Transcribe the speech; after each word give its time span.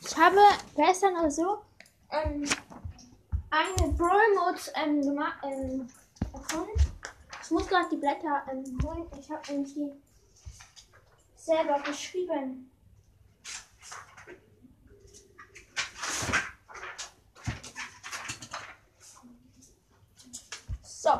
Ich 0.00 0.16
habe 0.16 0.38
gestern 0.74 1.16
oder 1.16 1.30
so 1.30 1.62
ähm, 2.10 2.44
eine 3.50 3.92
Brawl 3.92 4.34
Mode 4.34 4.60
ähm, 4.74 5.02
gemacht, 5.02 5.38
ähm, 5.44 5.88
erfunden. 6.32 6.80
Ich 7.42 7.50
muss 7.50 7.66
gerade 7.66 7.88
die 7.90 7.96
Blätter 7.96 8.42
ähm, 8.50 8.78
holen. 8.84 9.06
Ich 9.18 9.30
habe 9.30 9.52
nämlich 9.52 9.74
die 9.74 9.92
selber 11.36 11.80
geschrieben. 11.80 12.70
So. 20.82 21.10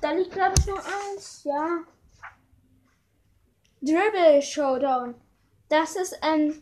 Da 0.00 0.12
liegt 0.12 0.32
glaube 0.32 0.54
ich 0.58 0.66
noch 0.66 0.84
eins, 0.84 1.44
ja. 1.44 1.78
Dribble 3.80 4.42
Showdown. 4.42 5.14
Das 5.70 5.94
ist, 5.94 6.18
ähm, 6.22 6.60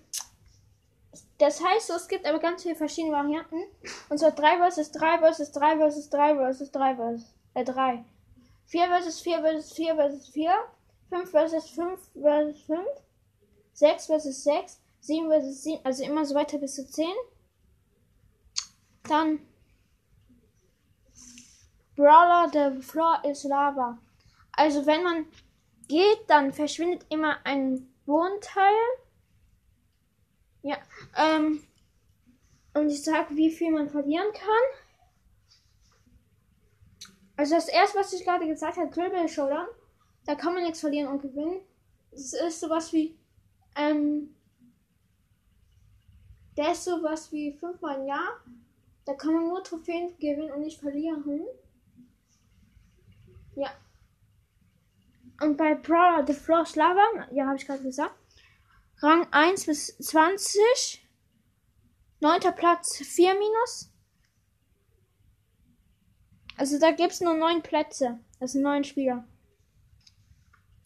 das 1.38 1.64
heißt 1.64 1.86
so, 1.86 1.94
es 1.94 2.08
gibt 2.08 2.26
aber 2.26 2.38
ganz 2.38 2.62
viele 2.62 2.76
verschiedene 2.76 3.14
Varianten. 3.14 3.56
Und 4.10 4.18
zwar 4.18 4.32
3 4.32 4.70
vs 4.70 4.92
3 4.92 5.18
vs 5.18 5.52
3 5.52 5.90
vs 5.90 6.10
3 6.10 6.52
vs 6.52 6.70
3 6.70 6.94
vs 6.96 7.34
äh 7.54 7.64
3. 7.64 8.04
4 8.66 8.88
vs 8.88 9.20
4 9.20 9.38
vs 9.42 9.72
4 9.72 9.96
vs 9.96 10.28
4. 10.28 10.52
5 11.08 11.30
vs 11.30 11.70
5 11.70 12.00
vs 12.14 12.60
5. 12.66 12.80
6 13.72 14.06
vs 14.06 14.44
6. 14.44 14.80
7 15.00 15.30
vs 15.30 15.62
7. 15.62 15.80
Also 15.84 16.04
immer 16.04 16.24
so 16.26 16.34
weiter 16.34 16.58
bis 16.58 16.74
zu 16.74 16.86
10. 16.86 17.06
Dann 19.04 19.40
Brawler, 21.96 22.50
the 22.52 22.82
floor 22.82 23.24
is 23.24 23.42
lava. 23.44 23.98
Also 24.52 24.84
wenn 24.84 25.02
man 25.02 25.26
geht, 25.88 26.28
dann 26.28 26.52
verschwindet 26.52 27.06
immer 27.08 27.38
ein 27.44 27.88
Wohnteil. 28.08 28.74
Ja, 30.62 30.78
ähm, 31.16 31.62
und 32.74 32.88
ich 32.90 33.04
sage, 33.04 33.36
wie 33.36 33.50
viel 33.50 33.70
man 33.70 33.90
verlieren 33.90 34.32
kann. 34.32 34.78
Also 37.36 37.54
das 37.54 37.68
erste, 37.68 37.98
was 37.98 38.12
ich 38.12 38.24
gerade 38.24 38.48
gesagt 38.48 38.78
habe, 38.78 38.90
Dribble 38.90 39.28
Showdown, 39.28 39.68
da 40.26 40.34
kann 40.34 40.54
man 40.54 40.64
nichts 40.64 40.80
verlieren 40.80 41.08
und 41.08 41.22
gewinnen. 41.22 41.60
Es 42.10 42.32
ist 42.32 42.60
sowas 42.60 42.92
wie, 42.92 43.16
ähm, 43.76 44.34
der 46.56 46.72
ist 46.72 46.84
sowas 46.84 47.30
wie 47.30 47.52
fünfmal 47.52 48.00
im 48.00 48.06
Jahr. 48.06 48.40
Da 49.04 49.14
kann 49.14 49.34
man 49.34 49.48
nur 49.48 49.62
Trophäen 49.62 50.18
gewinnen 50.18 50.50
und 50.50 50.62
nicht 50.62 50.80
verlieren. 50.80 51.46
Ja. 53.54 53.70
Und 55.40 55.56
bei 55.56 55.74
Brawler 55.74 56.26
The 56.26 56.32
Floor 56.32 56.66
Lava, 56.74 57.28
ja, 57.30 57.46
habe 57.46 57.56
ich 57.56 57.66
gerade 57.66 57.82
gesagt, 57.82 58.14
Rang 59.00 59.28
1 59.30 59.66
bis 59.66 59.96
20, 59.98 61.08
9. 62.20 62.40
Platz 62.56 62.96
4 62.96 63.34
minus. 63.34 63.92
Also 66.56 66.80
da 66.80 66.90
gibt 66.90 67.12
es 67.12 67.20
nur 67.20 67.34
9 67.34 67.62
Plätze. 67.62 68.18
Das 68.40 68.52
sind 68.52 68.62
9 68.62 68.82
Spieler. 68.82 69.24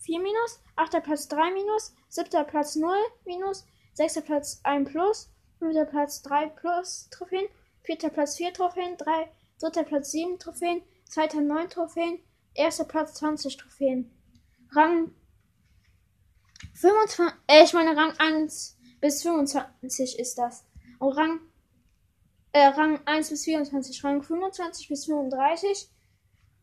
4 0.00 0.20
minus, 0.20 0.61
8. 0.77 1.03
Platz 1.03 1.28
3 1.28 1.53
minus, 1.53 1.95
7. 2.11 2.47
Platz 2.47 2.77
0 2.77 2.95
minus, 3.25 3.64
6. 3.95 4.20
Platz 4.20 4.61
1 4.62 4.91
plus, 4.91 5.30
5. 5.61 5.91
Platz 5.91 6.20
3 6.20 6.48
plus 6.48 7.08
Trophäen, 7.11 7.48
4. 7.84 8.11
Platz 8.11 8.36
4 8.36 8.53
Trophäen, 8.53 8.98
3. 8.98 9.33
3. 9.58 9.84
Platz 9.84 10.11
7 10.11 10.39
Trophäen, 10.39 10.83
2. 11.08 11.28
9 11.41 11.70
Trophäen, 11.70 12.19
1. 12.58 12.84
Platz 12.89 13.14
20 13.14 13.56
Trophäen. 13.56 14.11
Rang 14.75 15.15
25, 16.75 17.27
äh, 17.47 17.65
ich 17.65 17.75
meine 17.75 17.95
Rang 17.95 18.15
1 18.19 18.79
bis 19.01 19.23
25 19.23 20.19
ist 20.19 20.39
das. 20.39 20.64
Und 20.98 21.12
Rang, 21.12 21.41
äh, 22.53 22.69
Rang 22.69 23.01
1 23.05 23.29
bis 23.29 23.45
24, 23.45 24.03
Rang 24.03 24.23
25 24.23 24.89
bis 24.89 25.05
35. 25.05 25.91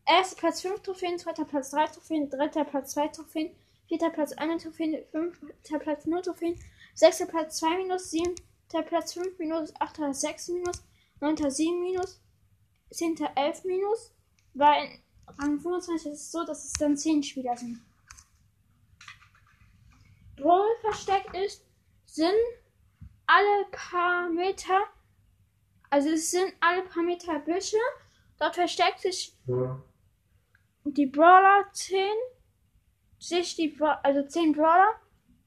Erster 0.06 0.36
Platz 0.36 0.62
5 0.62 0.80
Trophäen, 0.80 1.18
zweiter 1.18 1.44
Platz 1.44 1.70
3 1.70 1.86
Trophäen, 1.86 2.28
dritter 2.28 2.64
Platz 2.64 2.92
2 2.92 3.08
Trophäen, 3.08 3.54
vierter 3.86 4.10
Platz 4.10 4.32
1 4.32 4.64
Trophäen, 4.64 5.04
fünfter 5.12 5.78
Platz 5.78 6.06
0 6.06 6.22
Trophäen, 6.22 6.58
sechster 6.94 7.26
Platz 7.26 7.58
2 7.58 7.76
minus, 7.76 8.10
siebter 8.10 8.82
Platz 8.82 9.12
5 9.12 9.38
minus, 9.38 9.72
achter 9.78 10.12
6 10.12 10.48
minus, 10.48 10.82
neunter 11.20 11.50
7 11.50 11.80
minus, 11.80 12.20
zehnter 12.90 13.30
11 13.36 13.64
minus. 13.64 14.12
Weil 14.54 14.98
Rang 15.38 15.60
25 15.60 16.12
ist 16.12 16.20
es 16.20 16.32
so, 16.32 16.44
dass 16.44 16.64
es 16.64 16.72
dann 16.72 16.96
10 16.96 17.22
Spieler 17.22 17.56
sind. 17.56 17.80
Brawl 20.40 20.68
versteckt 20.80 21.36
ist, 21.36 21.64
sind 22.06 22.34
alle 23.26 23.66
paar 23.70 24.28
Meter, 24.28 24.82
also 25.88 26.10
es 26.10 26.30
sind 26.30 26.52
alle 26.60 26.82
paar 26.82 27.02
Meter 27.02 27.38
Büsche. 27.38 27.76
Dort 28.38 28.54
versteckt 28.54 29.00
sich 29.00 29.36
ja. 29.46 29.80
die 30.84 31.06
Brawler 31.06 31.66
10, 31.72 32.04
sich 33.18 33.54
die, 33.56 33.78
also 34.02 34.22
10 34.22 34.52
Brawler, 34.52 34.94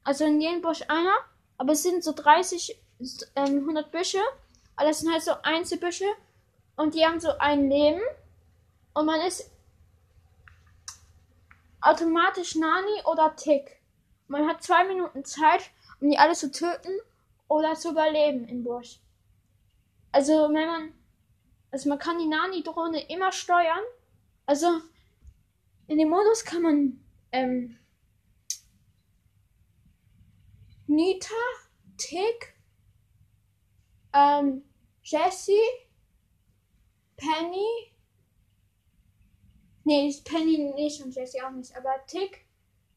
also 0.04 0.24
in 0.24 0.40
jedem 0.40 0.62
Busch 0.62 0.82
einer, 0.88 1.16
aber 1.58 1.72
es 1.72 1.82
sind 1.82 2.04
so 2.04 2.12
30, 2.12 2.78
ähm, 3.36 3.58
100 3.58 3.90
Büsche, 3.90 4.20
alles 4.76 5.00
sind 5.00 5.12
halt 5.12 5.22
so 5.22 5.32
Einzelbüsche 5.42 6.06
und 6.76 6.94
die 6.94 7.04
haben 7.04 7.20
so 7.20 7.30
ein 7.38 7.68
Leben 7.68 8.02
und 8.94 9.06
man 9.06 9.20
ist 9.20 9.50
automatisch 11.80 12.54
Nani 12.54 13.02
oder 13.04 13.34
Tick. 13.36 13.80
Man 14.26 14.48
hat 14.48 14.62
zwei 14.62 14.84
Minuten 14.84 15.24
Zeit, 15.24 15.70
um 16.00 16.10
die 16.10 16.18
alle 16.18 16.34
zu 16.34 16.50
töten 16.50 16.92
oder 17.48 17.74
zu 17.74 17.90
überleben 17.90 18.48
im 18.48 18.64
Busch. 18.64 19.00
Also 20.12 20.32
wenn 20.52 20.66
man, 20.66 20.92
also 21.70 21.88
man 21.88 21.98
kann 21.98 22.18
die 22.18 22.26
Nani-Drohne 22.26 23.08
immer 23.10 23.32
steuern. 23.32 23.82
Also 24.46 24.80
in 25.86 25.98
dem 25.98 26.08
Modus 26.08 26.44
kann 26.44 26.62
man 26.62 27.04
ähm, 27.32 27.78
Nita, 30.86 31.34
Tick, 31.96 32.54
ähm, 34.12 34.62
Jessie, 35.02 35.58
Penny, 37.16 37.92
nee, 39.84 40.14
Penny 40.24 40.72
nicht 40.74 41.02
und 41.02 41.14
Jessie 41.14 41.42
auch 41.42 41.50
nicht, 41.50 41.76
aber 41.76 41.94
Tick, 42.06 42.43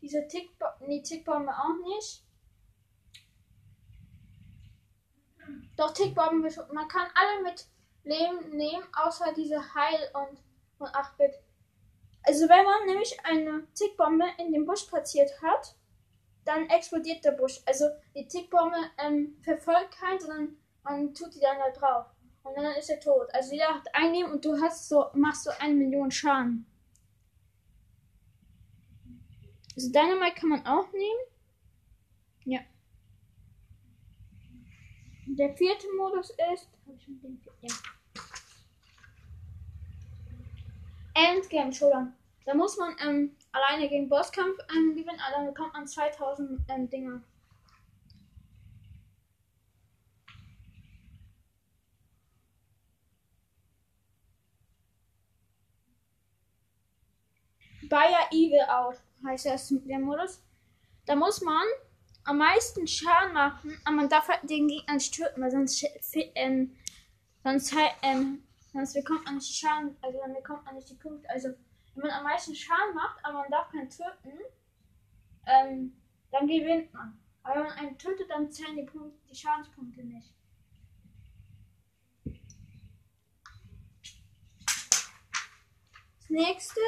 diese 0.02 0.28
Tickbombe, 0.28 0.86
nee, 0.88 1.02
Tickbombe 1.02 1.52
auch 1.52 1.78
nicht. 1.84 2.24
Doch 5.76 5.94
Tickbomben, 5.94 6.42
man 6.74 6.88
kann 6.88 7.08
alle 7.14 7.44
mit 7.44 7.68
Leben 8.04 8.56
nehmen, 8.56 8.84
außer 8.94 9.34
diese 9.36 9.60
Heil- 9.76 10.10
und, 10.14 10.40
und 10.80 10.96
8-Bit. 10.96 11.36
Also 12.24 12.50
wenn 12.50 12.66
man 12.66 12.86
nämlich 12.86 13.18
eine 13.24 13.68
Tickbombe 13.74 14.26
in 14.38 14.52
den 14.52 14.66
Busch 14.66 14.84
platziert 14.86 15.32
hat, 15.42 15.76
dann 16.46 16.70
explodiert 16.70 17.24
der 17.24 17.32
Busch. 17.32 17.62
Also 17.66 17.86
die 18.16 18.28
Tickbombe 18.28 18.78
ähm, 18.98 19.38
verfolgt 19.44 19.92
keinen, 20.00 20.20
sondern 20.20 20.58
man 20.84 21.14
tut 21.14 21.36
die 21.36 21.40
dann 21.40 21.58
da 21.58 21.70
drauf. 21.72 22.06
Und 22.44 22.56
dann 22.56 22.66
ist 22.76 22.90
er 22.90 23.00
tot. 23.00 23.28
Also 23.34 23.54
jeder 23.54 23.76
hat 23.76 23.88
einnehmen 23.94 24.32
und 24.32 24.44
du 24.44 24.60
hast 24.62 24.88
so, 24.88 25.08
machst 25.14 25.44
so 25.44 25.52
eine 25.60 25.74
Million 25.74 26.10
Schaden. 26.12 26.66
Also 29.78 29.92
Dynamite 29.92 30.34
kann 30.40 30.50
man 30.50 30.66
auch 30.66 30.92
nehmen. 30.92 31.20
Ja. 32.46 32.60
Der 35.28 35.56
vierte 35.56 35.86
Modus 35.96 36.32
ist. 36.52 36.68
Endgame 41.14 41.72
Showdown. 41.72 42.14
Da 42.46 42.56
muss 42.56 42.76
man 42.78 42.96
ähm, 43.06 43.36
alleine 43.52 43.88
gegen 43.88 44.10
Bosskampf 44.10 44.58
ähm, 44.76 44.96
gewinnen, 44.96 45.20
aber 45.20 45.38
dann 45.38 45.54
bekommt 45.54 45.74
man 45.74 45.86
2000 45.86 46.60
ähm, 46.70 46.90
Dinger. 46.90 47.22
Bayer 57.90 58.28
Evil 58.32 58.62
out 58.70 58.98
heißt 59.26 59.46
das 59.46 59.68
der 59.70 60.00
Modus. 60.00 60.44
Da 61.06 61.16
muss 61.16 61.42
man 61.42 61.66
am 62.26 62.38
meisten 62.38 62.86
Schaden 62.88 63.34
machen, 63.34 63.80
aber 63.86 63.96
man 63.96 64.10
darf 64.10 64.28
halt 64.28 64.50
den 64.50 64.68
Gegner 64.68 64.96
nicht 64.96 65.14
töten, 65.14 65.42
weil 65.42 65.52
sonst, 65.52 65.86
ähm, 66.36 66.76
sonst, 67.44 67.74
ähm, 68.02 68.44
sonst 68.74 68.94
bekommt 68.94 69.26
man 69.26 69.36
nicht 69.36 69.56
Schaden, 69.56 69.96
also 70.02 70.20
dann 70.20 70.34
bekommt 70.34 70.66
man 70.66 70.76
nicht 70.76 70.90
die 70.90 70.96
Punkte. 70.96 71.30
Also 71.30 71.50
wenn 71.96 72.04
man 72.04 72.12
am 72.12 72.24
meisten 72.24 72.54
Schaden 72.54 72.94
macht, 72.94 73.24
aber 73.24 73.40
man 73.40 73.52
darf 73.52 73.72
keinen 73.72 73.90
töten, 73.90 74.40
ähm, 75.46 75.96
dann 76.32 76.48
gewinnt 76.48 76.94
man. 76.94 77.18
Aber 77.44 77.56
wenn 77.56 77.64
man 77.64 77.78
einen 77.78 77.98
tötet, 77.98 78.30
dann 78.30 78.52
zählen 78.52 78.76
die, 78.76 78.84
Punkte, 78.84 79.18
die 79.30 79.36
Schadenspunkte 79.36 80.04
nicht. 80.04 80.34
Das 86.20 86.30
nächste 86.30 86.82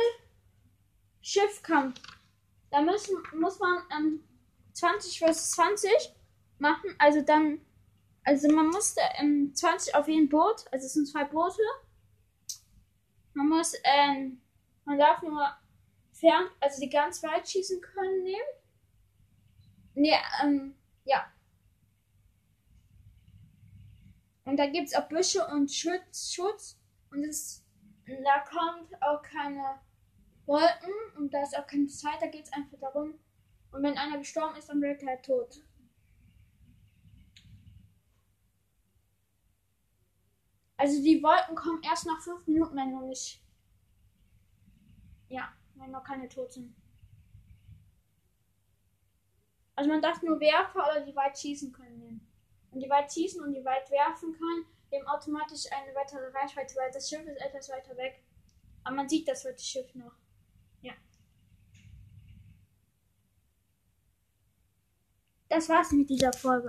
Schiffkampf. 1.30 2.02
Da 2.72 2.82
müssen, 2.82 3.16
muss 3.36 3.60
man 3.60 3.84
ähm, 3.96 4.24
20 4.74 5.20
vs 5.20 5.52
20 5.52 5.92
machen. 6.58 6.96
Also 6.98 7.22
dann, 7.22 7.62
also 8.24 8.52
man 8.52 8.68
musste 8.70 9.02
ähm, 9.20 9.54
20 9.54 9.94
auf 9.94 10.08
jeden 10.08 10.28
Boot, 10.28 10.66
also 10.72 10.88
es 10.88 10.94
sind 10.94 11.08
zwei 11.08 11.26
Boote. 11.26 11.62
Man 13.34 13.48
muss, 13.48 13.76
ähm, 13.84 14.42
man 14.86 14.98
darf 14.98 15.22
nur 15.22 15.48
fern, 16.14 16.50
also 16.60 16.82
die 16.82 16.90
ganz 16.90 17.22
weit 17.22 17.48
schießen 17.48 17.80
können 17.80 18.24
nehmen. 18.24 18.50
Nee, 19.94 20.18
ähm, 20.42 20.76
ja. 21.06 21.32
Und 24.46 24.58
da 24.58 24.66
gibt 24.66 24.88
es 24.88 24.96
auch 24.96 25.08
Büsche 25.08 25.46
und 25.46 25.72
Schutz, 25.72 26.34
Schutz. 26.34 26.80
Und 27.12 27.24
es, 27.24 27.64
da 28.08 28.40
kommt 28.40 29.00
auch 29.04 29.22
keine 29.22 29.80
Wolken 30.50 30.94
und 31.16 31.32
da 31.32 31.44
ist 31.44 31.56
auch 31.56 31.68
keine 31.68 31.86
Zeit, 31.88 32.20
da 32.22 32.28
geht 32.28 32.46
es 32.46 32.54
einfach 32.54 32.80
darum. 32.80 33.14
Und 33.72 33.84
wenn 33.84 33.98
einer 33.98 34.18
gestorben 34.18 34.56
ist, 34.58 34.68
dann 34.68 34.82
wird 34.82 35.04
er 35.04 35.22
tot. 35.22 35.62
Also 40.76 41.04
die 41.04 41.22
Wolken 41.22 41.56
kommen 41.56 41.84
erst 41.84 42.08
nach 42.08 42.20
fünf 42.22 42.48
Minuten, 42.48 42.76
wenn 42.76 42.92
noch 42.92 43.02
nicht. 43.02 43.44
Ja, 45.28 45.54
wenn 45.76 45.92
noch 45.92 46.04
keine 46.04 46.28
tot 46.28 46.52
sind. 46.52 46.76
Also 49.76 49.90
man 49.90 50.02
darf 50.02 50.22
nur 50.24 50.40
Werfer 50.40 50.84
oder 50.90 51.06
die 51.06 51.16
weit 51.16 51.38
schießen 51.38 51.72
können. 51.72 52.28
Und 52.72 52.80
die 52.80 52.90
weit 52.90 53.14
schießen 53.14 53.44
und 53.44 53.54
die 53.54 53.64
weit 53.64 53.90
werfen 53.92 54.34
kann, 54.34 54.66
eben 54.92 55.08
automatisch 55.08 55.72
eine 55.72 55.94
weitere 55.94 56.28
Reichweite, 56.36 56.76
weil 56.76 56.92
das 56.92 57.08
Schiff 57.08 57.26
ist 57.26 57.40
etwas 57.40 57.70
weiter 57.70 57.96
weg. 57.98 58.24
Aber 58.84 58.96
man 58.96 59.10
sieht 59.10 59.28
das 59.28 59.44
zweite 59.44 59.64
Schiff 59.64 59.94
noch. 59.94 60.16
Das 65.50 65.68
war's 65.68 65.92
mit 65.92 66.10
dieser 66.10 66.32
Folge. 66.32 66.68